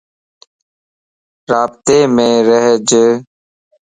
رابطيم 1.51 2.11
رھيج 2.47 2.89